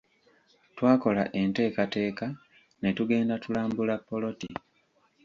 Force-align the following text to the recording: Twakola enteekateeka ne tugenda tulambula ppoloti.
Twakola 0.75 1.23
enteekateeka 1.41 2.27
ne 2.81 2.89
tugenda 2.97 3.35
tulambula 3.43 3.95
ppoloti. 4.01 4.49